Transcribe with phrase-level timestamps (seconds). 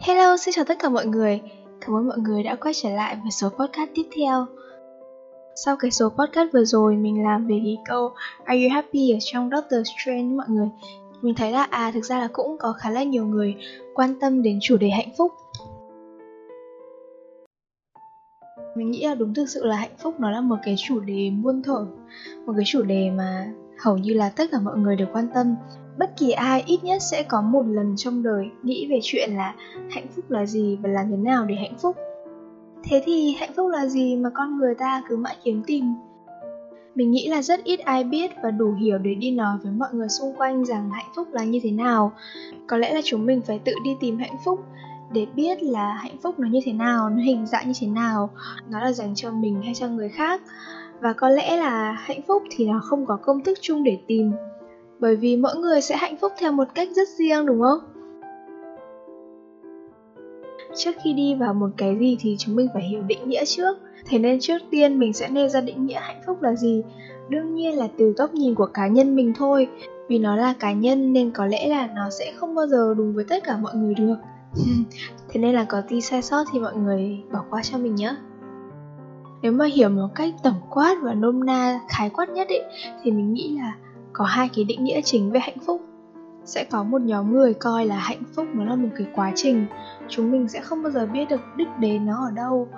[0.00, 1.40] Hello, xin chào tất cả mọi người.
[1.80, 4.46] Cảm ơn mọi người đã quay trở lại với số podcast tiếp theo.
[5.54, 8.12] Sau cái số podcast vừa rồi mình làm về cái câu
[8.44, 10.68] Are you happy ở trong Doctor Strange mọi người
[11.22, 13.56] Mình thấy là à thực ra là cũng có khá là nhiều người
[13.94, 15.32] quan tâm đến chủ đề hạnh phúc
[18.74, 21.30] Mình nghĩ là đúng thực sự là hạnh phúc nó là một cái chủ đề
[21.30, 21.86] muôn thuở
[22.46, 23.52] Một cái chủ đề mà
[23.82, 25.54] hầu như là tất cả mọi người đều quan tâm.
[25.98, 29.54] Bất kỳ ai ít nhất sẽ có một lần trong đời nghĩ về chuyện là
[29.90, 31.96] hạnh phúc là gì và làm thế nào để hạnh phúc.
[32.84, 35.94] Thế thì hạnh phúc là gì mà con người ta cứ mãi kiếm tìm?
[36.94, 39.88] Mình nghĩ là rất ít ai biết và đủ hiểu để đi nói với mọi
[39.92, 42.12] người xung quanh rằng hạnh phúc là như thế nào.
[42.66, 44.60] Có lẽ là chúng mình phải tự đi tìm hạnh phúc
[45.12, 48.30] để biết là hạnh phúc nó như thế nào, nó hình dạng như thế nào,
[48.68, 50.40] nó là dành cho mình hay cho người khác
[51.02, 54.32] và có lẽ là hạnh phúc thì nó không có công thức chung để tìm.
[54.98, 57.78] Bởi vì mỗi người sẽ hạnh phúc theo một cách rất riêng, đúng không?
[60.76, 63.76] Trước khi đi vào một cái gì thì chúng mình phải hiểu định nghĩa trước.
[64.06, 66.82] Thế nên trước tiên mình sẽ nêu ra định nghĩa hạnh phúc là gì.
[67.28, 69.68] Đương nhiên là từ góc nhìn của cá nhân mình thôi.
[70.08, 73.14] Vì nó là cá nhân nên có lẽ là nó sẽ không bao giờ đúng
[73.14, 74.16] với tất cả mọi người được.
[75.28, 78.14] Thế nên là có tí sai sót thì mọi người bỏ qua cho mình nhé
[79.42, 82.62] nếu mà hiểu một cách tổng quát và nôm na khái quát nhất ấy
[83.02, 83.74] thì mình nghĩ là
[84.12, 85.80] có hai cái định nghĩa chính về hạnh phúc.
[86.44, 89.66] Sẽ có một nhóm người coi là hạnh phúc nó là một cái quá trình,
[90.08, 92.68] chúng mình sẽ không bao giờ biết được đích đến nó ở đâu,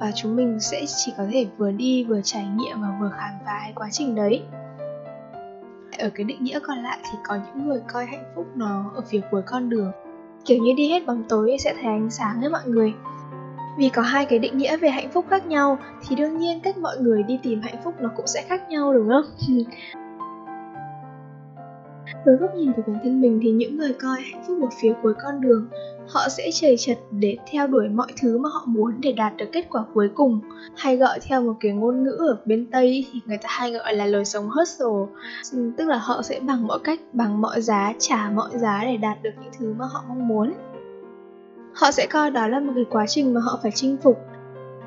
[0.00, 3.30] và chúng mình sẽ chỉ có thể vừa đi vừa trải nghiệm và vừa khám
[3.46, 4.42] phá cái quá trình đấy.
[5.98, 9.02] Ở cái định nghĩa còn lại thì có những người coi hạnh phúc nó ở
[9.08, 9.92] phía cuối con đường.
[10.44, 12.94] Kiểu như đi hết bóng tối sẽ thấy ánh sáng ấy mọi người
[13.78, 16.78] vì có hai cái định nghĩa về hạnh phúc khác nhau, thì đương nhiên cách
[16.78, 19.24] mọi người đi tìm hạnh phúc nó cũng sẽ khác nhau, đúng không?
[22.24, 24.92] Với góc nhìn của bản thân mình thì những người coi hạnh phúc ở phía
[25.02, 25.68] cuối con đường,
[26.08, 29.46] họ sẽ chầy chật để theo đuổi mọi thứ mà họ muốn để đạt được
[29.52, 30.40] kết quả cuối cùng.
[30.76, 33.94] Hay gọi theo một cái ngôn ngữ ở bên tây thì người ta hay gọi
[33.94, 35.20] là lời sống hustle.
[35.76, 39.22] Tức là họ sẽ bằng mọi cách, bằng mọi giá, trả mọi giá để đạt
[39.22, 40.52] được những thứ mà họ mong muốn
[41.74, 44.20] họ sẽ coi đó là một cái quá trình mà họ phải chinh phục.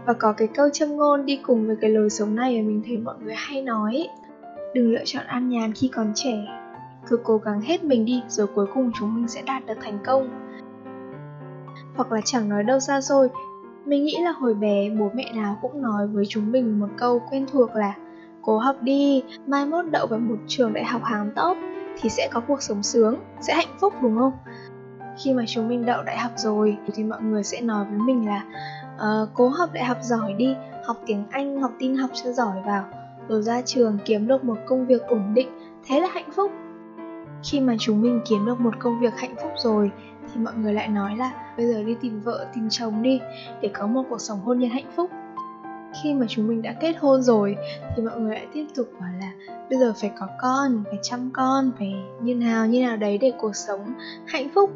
[0.06, 2.82] Và có cái câu châm ngôn đi cùng với cái lối sống này mà mình
[2.86, 4.08] thấy mọi người hay nói
[4.74, 6.48] đừng lựa chọn an nhàn khi còn trẻ.
[7.08, 10.00] Cứ cố gắng hết mình đi, rồi cuối cùng chúng mình sẽ đạt được thành
[10.06, 10.30] công.
[11.96, 13.30] Hoặc là chẳng nói đâu xa xôi
[13.88, 17.22] mình nghĩ là hồi bé, bố mẹ nào cũng nói với chúng mình một câu
[17.32, 17.94] quen thuộc là
[18.42, 21.58] cố học đi, mai mốt đậu vào một trường đại học hàng top
[22.02, 24.32] thì sẽ có cuộc sống sướng, sẽ hạnh phúc đúng không?
[25.18, 28.26] Khi mà chúng mình đậu đại học rồi thì mọi người sẽ nói với mình
[28.26, 28.44] là
[28.96, 30.56] uh, cố học đại học giỏi đi
[30.86, 32.84] học tiếng anh học tin học cho giỏi vào
[33.30, 35.50] rồi ra trường kiếm được một công việc ổn định
[35.88, 36.52] thế là hạnh phúc.
[37.44, 39.92] Khi mà chúng mình kiếm được một công việc hạnh phúc rồi
[40.34, 43.20] thì mọi người lại nói là bây giờ đi tìm vợ tìm chồng đi
[43.62, 45.12] để có một cuộc sống hôn nhân hạnh phúc
[46.04, 47.56] khi mà chúng mình đã kết hôn rồi
[47.96, 49.32] thì mọi người lại tiếp tục bảo là
[49.70, 53.32] bây giờ phải có con phải chăm con phải như nào như nào đấy để
[53.38, 53.94] cuộc sống
[54.26, 54.72] hạnh phúc.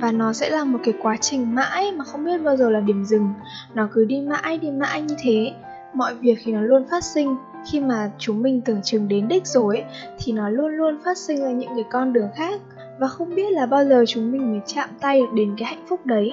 [0.00, 2.80] Và nó sẽ là một cái quá trình mãi mà không biết bao giờ là
[2.80, 3.28] điểm dừng.
[3.74, 5.52] Nó cứ đi mãi đi mãi như thế.
[5.94, 7.36] Mọi việc thì nó luôn phát sinh.
[7.70, 9.84] Khi mà chúng mình tưởng chừng đến đích rồi ấy,
[10.18, 12.60] thì nó luôn luôn phát sinh ra những cái con đường khác.
[12.98, 15.84] Và không biết là bao giờ chúng mình mới chạm tay được đến cái hạnh
[15.88, 16.32] phúc đấy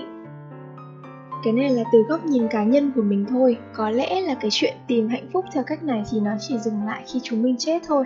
[1.44, 3.58] cái này là từ góc nhìn cá nhân của mình thôi.
[3.74, 6.86] Có lẽ là cái chuyện tìm hạnh phúc theo cách này thì nó chỉ dừng
[6.86, 8.06] lại khi chúng mình chết thôi.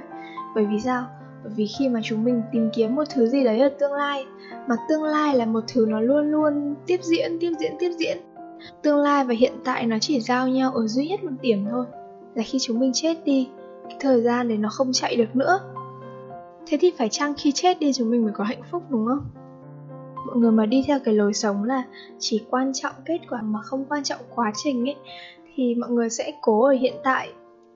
[0.55, 1.05] Bởi vì sao?
[1.43, 4.25] Bởi vì khi mà chúng mình tìm kiếm một thứ gì đấy ở tương lai,
[4.67, 8.17] mà tương lai là một thứ nó luôn luôn tiếp diễn tiếp diễn tiếp diễn,
[8.81, 11.85] tương lai và hiện tại nó chỉ giao nhau ở duy nhất một điểm thôi,
[12.35, 13.49] là khi chúng mình chết đi,
[13.89, 15.59] cái thời gian đấy nó không chạy được nữa.
[16.67, 19.44] Thế thì phải chăng khi chết đi chúng mình mới có hạnh phúc, đúng không?
[20.25, 21.83] Mọi người mà đi theo cái lối sống là
[22.19, 24.95] chỉ quan trọng kết quả mà không quan trọng quá trình ấy,
[25.55, 27.29] thì mọi người sẽ cố ở hiện tại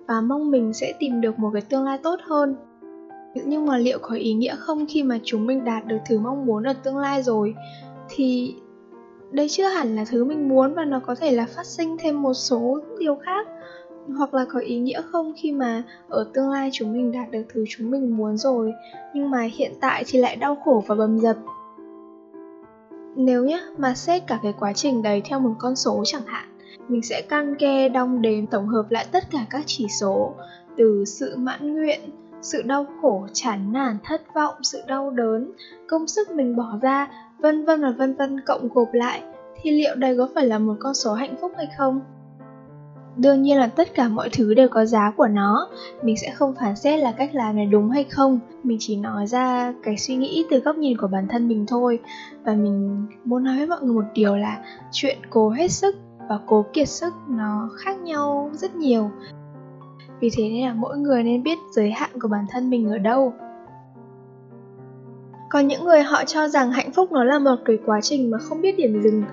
[0.07, 2.55] và mong mình sẽ tìm được một cái tương lai tốt hơn.
[3.45, 6.45] Nhưng mà liệu có ý nghĩa không khi mà chúng mình đạt được thứ mong
[6.45, 7.55] muốn ở tương lai rồi?
[8.09, 8.55] Thì
[9.31, 12.21] đây chưa hẳn là thứ mình muốn và nó có thể là phát sinh thêm
[12.21, 13.47] một số điều khác.
[14.17, 17.43] Hoặc là có ý nghĩa không khi mà ở tương lai chúng mình đạt được
[17.53, 18.73] thứ chúng mình muốn rồi,
[19.13, 21.37] nhưng mà hiện tại thì lại đau khổ và bầm dập
[23.19, 26.45] nếu nhé mà xét cả cái quá trình đấy theo một con số chẳng hạn,
[26.87, 30.33] mình sẽ căn ke đong đếm tổng hợp lại tất cả các chỉ số
[30.77, 31.99] từ sự mãn nguyện,
[32.41, 35.51] sự đau khổ, chán nản, thất vọng, sự đau đớn,
[35.87, 37.07] công sức mình bỏ ra,
[37.39, 39.23] vân vân và vân vân cộng gộp lại,
[39.61, 42.01] thì liệu đây có phải là một con số hạnh phúc hay không?
[43.21, 45.67] Đương nhiên là tất cả mọi thứ đều có giá của nó.
[46.01, 48.39] Mình sẽ không phán xét là cách làm này đúng hay không.
[48.63, 51.99] Mình chỉ nói ra cái suy nghĩ từ góc nhìn của bản thân mình thôi.
[52.43, 55.95] Và mình muốn nói với mọi người một điều là chuyện cố hết sức
[56.29, 59.11] và cố kiệt sức nó khác nhau rất nhiều.
[60.19, 62.97] Vì thế nên là mỗi người nên biết giới hạn của bản thân mình ở
[62.97, 63.33] đâu.
[65.49, 68.37] Còn những người họ cho rằng hạnh phúc nó là một cái quá trình mà
[68.37, 69.23] không biết điểm dừng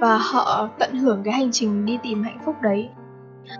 [0.00, 2.88] và họ tận hưởng cái hành trình đi tìm hạnh phúc đấy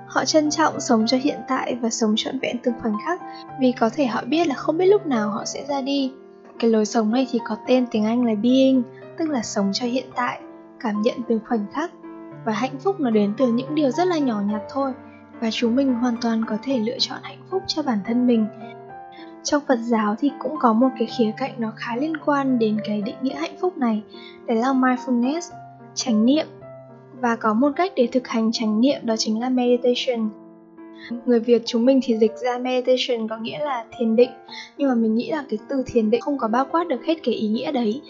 [0.06, 3.20] họ trân trọng sống cho hiện tại và sống trọn vẹn từng khoảnh khắc,
[3.60, 6.12] vì có thể họ biết là không biết lúc nào họ sẽ ra đi.
[6.58, 8.82] Cái lối sống này thì có tên tiếng anh là being,
[9.18, 10.40] tức là sống cho hiện tại,
[10.80, 11.90] cảm nhận từng khoảnh khắc.
[12.44, 14.92] Và hạnh phúc nó đến từ những điều rất là nhỏ nhặt thôi,
[15.40, 18.46] và chúng mình hoàn toàn có thể lựa chọn hạnh phúc cho bản thân mình.
[19.42, 22.78] Trong phật giáo thì cũng có một cái khía cạnh nó khá liên quan đến
[22.84, 24.02] cái định nghĩa hạnh phúc này,
[24.46, 25.50] đấy là mindfulness,
[25.94, 26.46] chánh niệm
[27.20, 30.28] và có một cách để thực hành chánh niệm đó chính là meditation.
[31.26, 34.30] Người việt chúng mình thì dịch ra meditation có nghĩa là thiền định,
[34.78, 37.14] nhưng mà mình nghĩ là cái từ thiền định không có bao quát được hết
[37.22, 38.00] cái ý nghĩa đấy.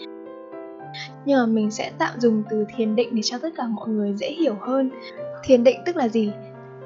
[1.25, 4.13] Nhưng mà mình sẽ tạm dùng từ thiền định để cho tất cả mọi người
[4.13, 4.89] dễ hiểu hơn.
[5.43, 6.31] Thiền định tức là gì?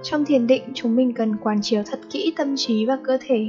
[0.03, 3.47] Trong thiền định, chúng mình cần quán chiếu thật kỹ tâm trí và cơ thể,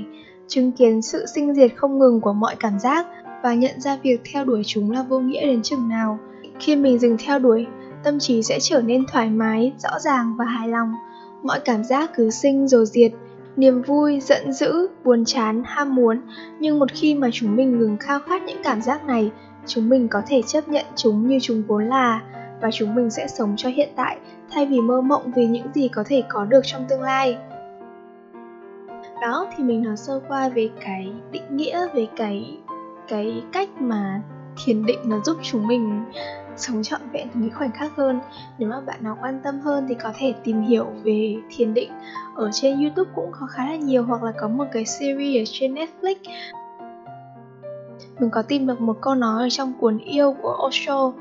[0.48, 3.06] chứng kiến sự sinh diệt không ngừng của mọi cảm giác
[3.42, 6.18] và nhận ra việc theo đuổi chúng là vô nghĩa đến chừng nào.
[6.60, 7.66] Khi mình dừng theo đuổi
[8.04, 10.94] tâm trí sẽ trở nên thoải mái, rõ ràng và hài lòng.
[11.42, 13.12] Mọi cảm giác cứ sinh rồi diệt.
[13.56, 16.20] Niềm vui, giận dữ, buồn chán, ham muốn.
[16.60, 19.30] Nhưng một khi mà chúng mình ngừng khao khát những cảm giác này,
[19.66, 22.22] chúng mình có thể chấp nhận chúng như chúng vốn là.
[22.60, 24.18] Và chúng mình sẽ sống cho hiện tại,
[24.50, 27.38] thay vì mơ mộng về những gì có thể có được trong tương lai.
[29.22, 32.58] Đó, thì mình nói sơ qua về cái định nghĩa, về cái
[33.08, 34.20] cái cách mà
[34.64, 36.04] thiền định nó giúp chúng mình
[36.56, 38.20] sống trọn vẹn từng cái khoảnh khắc hơn.
[38.58, 41.90] Nếu mà bạn nào quan tâm hơn thì có thể tìm hiểu về thiền định
[42.34, 45.52] ở trên youtube cũng có khá là nhiều hoặc là có một cái series ở
[45.52, 46.14] trên netflix.
[48.18, 51.12] Mình có tìm được một câu nói ở trong cuốn yêu của Osho,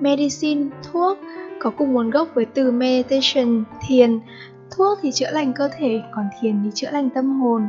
[0.00, 1.18] medicine, thuốc,
[1.60, 4.20] có cùng nguồn gốc với từ meditation, thiền.
[4.76, 7.68] Thuốc thì chữa lành cơ thể, còn thiền thì chữa lành tâm hồn.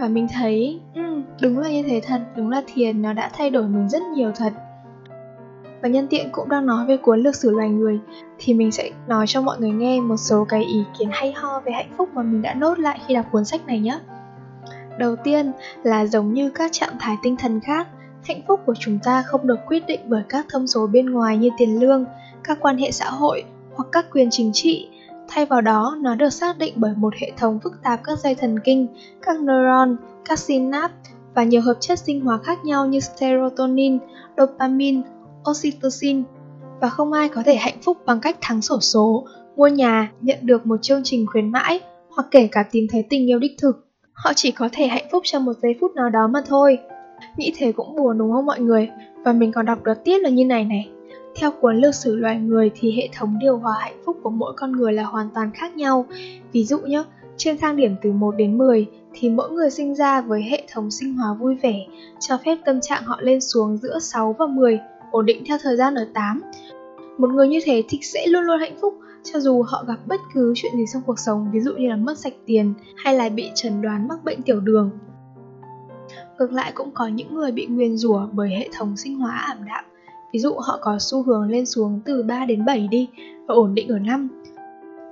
[0.00, 1.02] Và mình thấy ừ,
[1.42, 4.32] đúng là như thế thật, đúng là thiền nó đã thay đổi mình rất nhiều
[4.36, 4.52] thật
[5.82, 7.98] và nhân tiện cũng đang nói về cuốn lược sử loài người,
[8.38, 11.60] thì mình sẽ nói cho mọi người nghe một số cái ý kiến hay ho
[11.60, 13.98] về hạnh phúc mà mình đã nốt lại khi đọc cuốn sách này nhé.
[14.98, 15.52] Đầu tiên
[15.82, 17.88] là giống như các trạng thái tinh thần khác,
[18.24, 21.36] hạnh phúc của chúng ta không được quyết định bởi các thông số bên ngoài
[21.36, 22.04] như tiền lương,
[22.44, 23.44] các quan hệ xã hội
[23.74, 24.88] hoặc các quyền chính trị.
[25.28, 28.34] Thay vào đó, nó được xác định bởi một hệ thống phức tạp các dây
[28.34, 28.86] thần kinh,
[29.22, 30.94] các neuron, các synapse
[31.34, 33.98] và nhiều hợp chất sinh hóa khác nhau như serotonin,
[34.36, 35.02] dopamine
[35.50, 36.22] oxytocin
[36.80, 39.26] và không ai có thể hạnh phúc bằng cách thắng sổ số,
[39.56, 41.80] mua nhà, nhận được một chương trình khuyến mãi
[42.10, 43.86] hoặc kể cả tìm thấy tình yêu đích thực.
[44.12, 46.78] Họ chỉ có thể hạnh phúc trong một giây phút nào đó mà thôi.
[47.36, 48.88] Nghĩ thế cũng buồn đúng không mọi người?
[49.24, 50.90] Và mình còn đọc được tiết là như này này.
[51.36, 54.52] Theo cuốn lược sử loài người thì hệ thống điều hòa hạnh phúc của mỗi
[54.56, 56.06] con người là hoàn toàn khác nhau.
[56.52, 57.02] Ví dụ nhé,
[57.36, 60.90] trên thang điểm từ 1 đến 10 thì mỗi người sinh ra với hệ thống
[60.90, 61.86] sinh hóa vui vẻ,
[62.20, 65.76] cho phép tâm trạng họ lên xuống giữa 6 và 10 ổn định theo thời
[65.76, 66.42] gian ở 8.
[67.18, 68.94] Một người như thế thì sẽ luôn luôn hạnh phúc
[69.24, 71.96] cho dù họ gặp bất cứ chuyện gì trong cuộc sống, ví dụ như là
[71.96, 74.90] mất sạch tiền hay là bị chẩn đoán mắc bệnh tiểu đường.
[76.38, 79.58] Ngược lại cũng có những người bị nguyền rủa bởi hệ thống sinh hóa ảm
[79.66, 79.84] đạm.
[80.32, 83.08] Ví dụ họ có xu hướng lên xuống từ 3 đến 7 đi
[83.46, 84.28] và ổn định ở 5.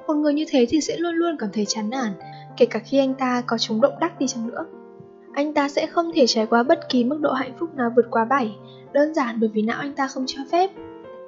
[0.06, 2.12] Một người như thế thì sẽ luôn luôn cảm thấy chán nản,
[2.56, 4.64] kể cả khi anh ta có chống động đắc đi chăng nữa.
[5.36, 8.06] Anh ta sẽ không thể trải qua bất kỳ mức độ hạnh phúc nào vượt
[8.10, 8.56] quá 7,
[8.92, 10.70] đơn giản bởi vì não anh ta không cho phép.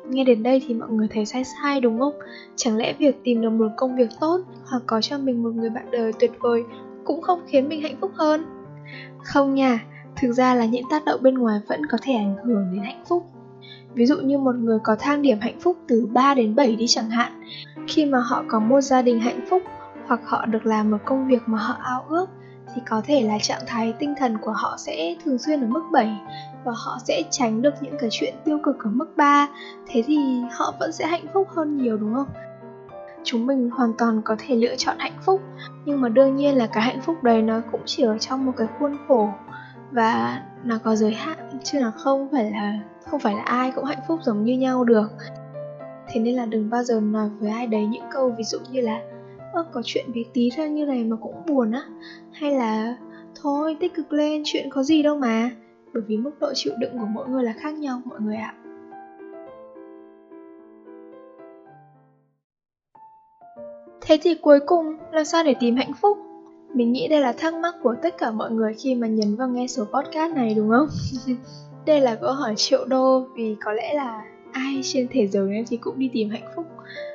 [0.08, 2.14] Nghe đến đây thì mọi người thấy sai sai đúng không?
[2.56, 5.70] Chẳng lẽ việc tìm được một công việc tốt hoặc có cho mình một người
[5.70, 6.64] bạn đời tuyệt vời
[7.04, 8.44] cũng không khiến mình hạnh phúc hơn?
[9.24, 9.84] Không nha
[10.16, 13.04] thực ra là những tác động bên ngoài vẫn có thể ảnh hưởng đến hạnh
[13.08, 13.26] phúc.
[13.94, 16.86] Ví dụ như một người có thang điểm hạnh phúc từ 3 đến 7 đi
[16.86, 17.32] chẳng hạn.
[17.88, 19.62] Khi mà họ có một gia đình hạnh phúc
[20.06, 22.26] hoặc họ được làm một công việc mà họ ao ước
[22.78, 25.82] thì có thể là trạng thái tinh thần của họ sẽ thường xuyên ở mức
[25.92, 26.16] 7
[26.64, 29.48] và họ sẽ tránh được những cái chuyện tiêu cực ở mức 3
[29.86, 30.18] thế thì
[30.52, 32.28] họ vẫn sẽ hạnh phúc hơn nhiều, đúng không?
[33.24, 35.40] Chúng mình hoàn toàn có thể lựa chọn hạnh phúc,
[35.84, 38.52] nhưng mà đương nhiên là cái hạnh phúc đấy nó cũng chỉ ở trong một
[38.56, 39.28] cái khuôn khổ
[39.90, 42.78] và nó có giới hạn, chứ là không phải là,
[43.10, 45.08] không phải là ai cũng hạnh phúc giống như nhau được
[46.08, 48.80] thế nên là đừng bao giờ nói với ai đấy những câu ví dụ như
[48.80, 49.00] là
[49.52, 51.82] ơ, có chuyện bé tí ra như này mà cũng buồn á.
[52.32, 52.96] Hay là
[53.42, 55.50] thôi, tích cực lên, chuyện có gì đâu mà.
[55.94, 58.54] Bởi vì mức độ chịu đựng của mỗi người là khác nhau, mọi người ạ.
[64.00, 66.18] Thế thì cuối cùng, làm sao để tìm hạnh phúc?
[66.74, 69.48] Mình nghĩ đây là thắc mắc của tất cả mọi người khi mà nhấn vào
[69.48, 70.88] nghe số podcast này, đúng không?
[71.86, 75.64] đây là câu hỏi triệu đô, vì có lẽ là ai trên thế giới này
[75.68, 76.66] thì cũng đi tìm hạnh phúc.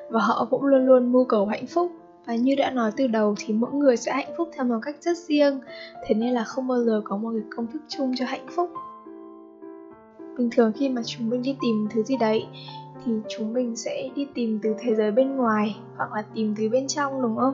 [0.09, 1.91] Và họ cũng luôn luôn mưu cầu hạnh phúc
[2.25, 4.95] và như đã nói từ đầu thì mỗi người sẽ hạnh phúc theo một cách
[5.01, 5.59] rất riêng.
[6.07, 8.71] Thế nên là không bao giờ có một cái công thức chung cho hạnh phúc.
[10.37, 12.45] Bình thường khi mà chúng mình đi tìm thứ gì đấy,
[13.05, 16.69] thì chúng mình sẽ đi tìm từ thế giới bên ngoài hoặc là tìm từ
[16.69, 17.53] bên trong, đúng không?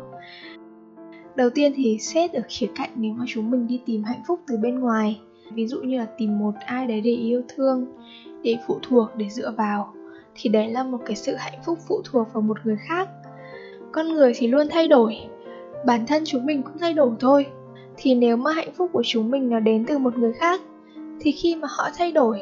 [1.36, 4.40] Đầu tiên thì xét ở khía cạnh nếu mà chúng mình đi tìm hạnh phúc
[4.48, 5.22] từ bên ngoài.
[5.54, 7.86] Ví dụ như là tìm một ai đấy để yêu thương,
[8.44, 9.94] để phụ thuộc, để dựa vào,
[10.36, 13.10] thì đấy là một cái sự hạnh phúc phụ thuộc vào một người khác
[13.92, 15.18] con người thì luôn thay đổi.
[15.86, 17.46] Bản thân chúng mình cũng thay đổi thôi.
[17.98, 20.62] Thì nếu mà hạnh phúc của chúng mình nó đến từ một người khác,
[21.20, 22.42] thì khi mà họ thay đổi,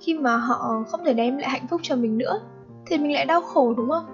[0.00, 2.40] khi mà họ không thể đem lại hạnh phúc cho mình nữa,
[2.86, 4.04] thì mình lại đau khổ, đúng không?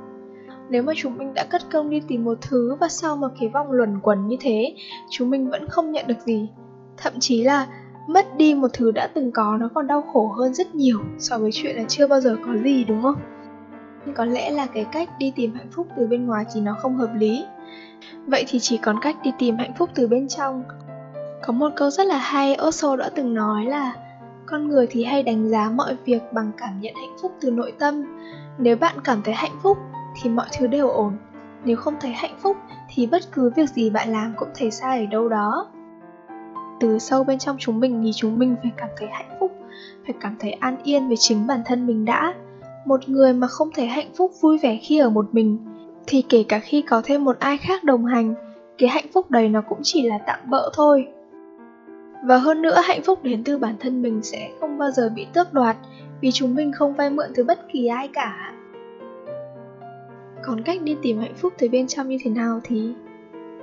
[0.71, 3.49] Nếu mà chúng mình đã cất công đi tìm một thứ và sau một cái
[3.49, 4.75] vòng luẩn quẩn như thế,
[5.11, 6.49] chúng mình vẫn không nhận được gì.
[6.97, 7.66] Thậm chí là
[8.09, 11.38] mất đi một thứ đã từng có nó còn đau khổ hơn rất nhiều so
[11.38, 13.16] với chuyện là chưa bao giờ có gì, đúng không?
[14.15, 16.97] Có lẽ là cái cách đi tìm hạnh phúc từ bên ngoài thì nó không
[16.97, 17.45] hợp lý.
[18.27, 20.65] Vậy thì chỉ còn cách đi tìm hạnh phúc từ bên trong.
[21.43, 23.93] Có một câu rất là hay, Osho đã từng nói là,
[24.47, 27.73] con người thì hay đánh giá mọi việc bằng cảm nhận hạnh phúc từ nội
[27.79, 28.05] tâm.
[28.59, 29.79] Nếu bạn cảm thấy hạnh phúc
[30.23, 31.13] thì mọi thứ đều ổn.
[31.65, 32.57] Nếu không thấy hạnh phúc
[32.95, 35.67] thì bất cứ việc gì bạn làm cũng thấy sai ở đâu đó.
[36.81, 39.53] Từ sâu bên trong chúng mình thì chúng mình phải cảm thấy hạnh phúc,
[40.07, 42.35] phải cảm thấy an yên về chính bản thân mình đã
[42.87, 45.59] một người mà không thể hạnh phúc vui vẻ khi ở một mình,
[46.07, 48.35] thì kể cả khi có thêm một ai khác đồng hành,
[48.78, 51.09] cái hạnh phúc đấy nó cũng chỉ là tạm bỡ thôi.
[52.25, 55.26] Và hơn nữa, hạnh phúc đến từ bản thân mình sẽ không bao giờ bị
[55.33, 55.76] tước đoạt,
[56.21, 58.52] vì chúng mình không vay mượn từ bất kỳ ai cả.
[60.45, 62.93] Còn cách đi tìm hạnh phúc từ bên trong như thế nào thì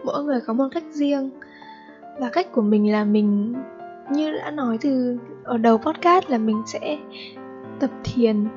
[0.04, 1.30] mỗi người có một cách riêng.
[2.20, 3.56] Và cách của mình là mình,
[4.12, 6.98] như đã nói từ ở đầu podcast là mình sẽ
[7.80, 8.48] tập thiền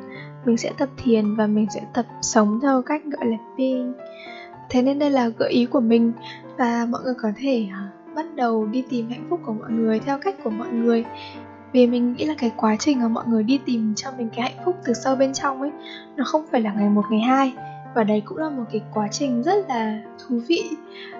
[0.47, 3.95] mình sẽ tập thiền và mình sẽ tập sống theo cách gọi là being
[4.71, 6.13] thế nên đây là gợi ý của mình
[6.59, 10.01] và mọi người có thể uh, bắt đầu đi tìm hạnh phúc của mọi người
[10.01, 11.05] theo cách của mọi người.
[11.73, 14.43] Vì mình nghĩ là cái quá trình mà mọi người đi tìm cho mình cái
[14.43, 15.71] hạnh phúc từ sâu bên trong ấy
[16.17, 17.53] nó không phải là ngày một ngày hai.
[17.95, 20.63] Và đấy cũng là một cái quá trình rất là thú vị.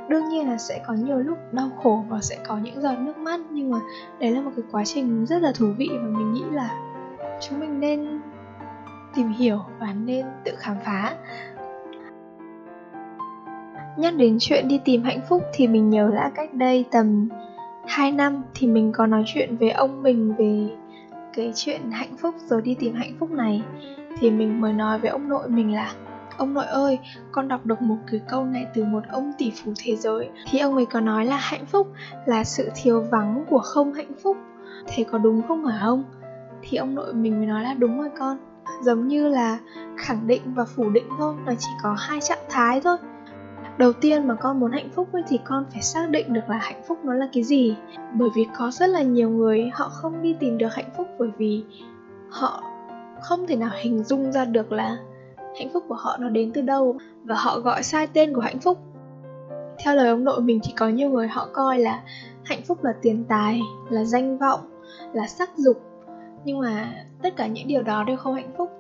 [0.09, 3.17] Đương nhiên là sẽ có nhiều lúc đau khổ và sẽ có những giọt nước
[3.17, 3.79] mắt nhưng mà
[4.21, 6.71] đấy là một cái quá trình rất là thú vị và mình nghĩ là
[7.41, 8.16] chúng mình nên
[9.17, 11.17] tìm hiểu và nên tự khám phá.
[13.97, 17.29] Nhắc đến chuyện đi tìm hạnh phúc thì mình nhớ là cách đây tầm
[17.87, 20.69] 2 năm thì mình có nói chuyện với ông mình về
[21.33, 23.63] cái chuyện hạnh phúc rồi đi tìm hạnh phúc này.
[24.19, 25.93] Thì mình mới nói với ông nội mình là
[26.39, 26.99] Ông nội ơi,
[27.33, 30.29] con đọc được một cái câu này từ một ông tỷ phú thế giới.
[30.51, 31.93] Thì ông ấy có nói là hạnh phúc
[32.27, 34.37] là sự thiếu vắng của không hạnh phúc.
[34.87, 36.05] Thế có đúng không hả ông?
[36.63, 38.39] Thì ông nội mình mới nói là đúng rồi con.
[38.83, 39.59] Giống như là
[39.97, 42.97] khẳng định và phủ định thôi, nó chỉ có hai trạng thái thôi.
[43.79, 46.57] Đầu tiên mà con muốn hạnh phúc ấy, thì con phải xác định được là
[46.57, 47.77] hạnh phúc nó là cái gì.
[48.15, 51.31] Bởi vì có rất là nhiều người họ không đi tìm được hạnh phúc bởi
[51.39, 51.65] vì
[52.31, 52.63] họ
[53.23, 54.97] không thể nào hình dung ra được là
[55.59, 58.59] hạnh phúc của họ nó đến từ đâu và họ gọi sai tên của hạnh
[58.59, 58.79] phúc.
[59.85, 62.03] Theo lời ông nội mình thì có nhiều người họ coi là
[62.45, 64.61] hạnh phúc là tiền tài, là danh vọng,
[65.13, 65.83] là sắc dục
[66.47, 68.71] nhưng mà tất cả những điều đó đều không hạnh phúc.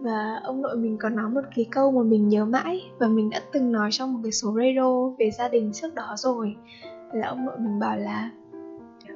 [0.00, 3.30] Và ông nội mình có nói một cái câu mà mình nhớ mãi và mình
[3.30, 6.56] đã từng nói trong một cái số radio về gia đình trước đó rồi.
[7.12, 8.30] Là ông nội mình bảo là,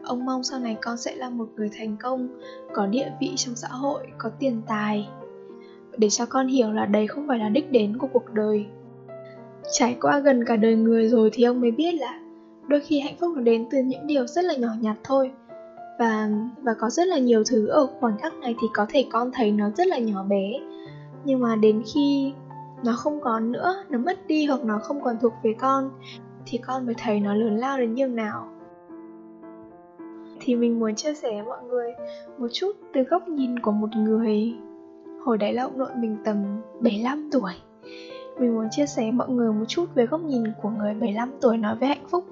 [0.05, 2.29] ông mong sau này con sẽ là một người thành công,
[2.75, 5.09] có địa vị trong xã hội, có tiền tài.
[5.99, 8.67] Để cho con hiểu là đấy không phải là đích đến của cuộc đời.
[9.73, 12.21] Trải qua gần cả đời người rồi thì ông mới biết là
[12.69, 15.31] đôi khi hạnh phúc nó đến từ những điều rất là nhỏ nhặt thôi
[15.99, 16.29] và
[16.63, 19.53] và có rất là nhiều thứ ở khoảnh khắc này thì có thể con thấy
[19.53, 20.53] nó rất là nhỏ bé.
[21.25, 22.33] Nhưng mà đến khi
[22.85, 25.91] nó không còn nữa, nó mất đi hoặc nó không còn thuộc về con,
[26.47, 28.49] thì con mới thấy nó lớn lao đến nhường nào.
[30.41, 31.93] Thì mình muốn chia sẻ với mọi người
[32.39, 34.57] một chút từ góc nhìn của một người
[35.27, 36.37] Hồi đấy là ông nội mình tầm
[36.81, 37.53] 75 tuổi.
[38.39, 41.57] Mình muốn chia sẻ mọi người một chút về góc nhìn của người 75 tuổi
[41.57, 42.25] nói về hạnh phúc.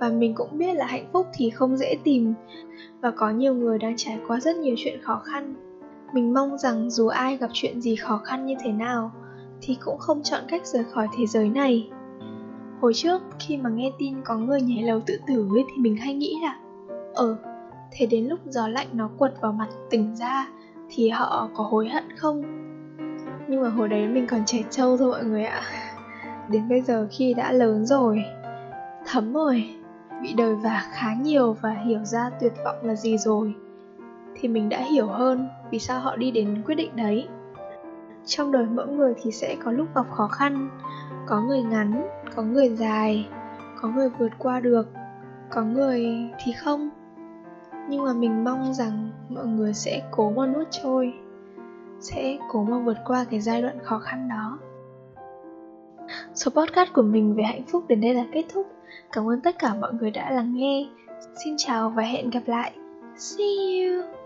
[0.00, 2.34] Và mình cũng biết là hạnh phúc thì không dễ tìm.
[3.00, 5.54] Và có nhiều người đang trải qua rất nhiều chuyện khó khăn.
[6.12, 9.10] Mình mong rằng dù ai gặp chuyện gì khó khăn như thế nào
[9.60, 11.90] Thì cũng không chọn cách rời khỏi thế giới này.
[12.80, 15.96] Hồi trước khi mà nghe tin có người nhảy lầu tự tử ấy, thì mình
[15.96, 16.58] hay nghĩ là
[17.14, 17.36] Ờ,
[17.92, 20.48] thế đến lúc gió lạnh nó quật vào mặt tỉnh ra
[20.90, 22.42] thì họ có hối hận không?
[23.48, 25.62] Nhưng mà hồi đấy mình còn trẻ trâu thôi mọi người ạ.
[26.48, 28.22] Đến bây giờ khi đã lớn rồi
[29.06, 29.79] thấm rồi
[30.22, 33.54] bị đời vả khá nhiều và hiểu ra tuyệt vọng là gì rồi.
[34.34, 37.28] Thì mình đã hiểu hơn vì sao họ đi đến quyết định đấy.
[38.26, 40.68] Trong đời mỗi người thì sẽ có lúc gặp khó khăn.
[41.26, 43.28] Có người ngắn, có người dài,
[43.80, 44.88] có người vượt qua được,
[45.50, 46.06] có người
[46.44, 46.90] thì không.
[47.88, 51.12] Nhưng mà mình mong rằng mọi người sẽ cố mà nuốt trôi,
[52.00, 54.58] sẽ cố mà vượt qua cái giai đoạn khó khăn đó
[56.34, 58.66] số podcast của mình về hạnh phúc đến đây là kết thúc.
[59.12, 60.86] Cảm ơn tất cả mọi người đã lắng nghe.
[61.44, 62.72] Xin chào và hẹn gặp lại.
[63.16, 64.19] See you!